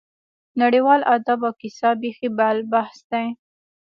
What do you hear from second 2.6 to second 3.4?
بحث دی.